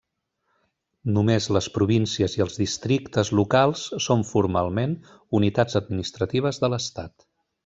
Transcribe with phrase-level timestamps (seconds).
[1.17, 4.97] Només les províncies i els districtes locals són formalment
[5.41, 7.29] unitats administratives de l'estat.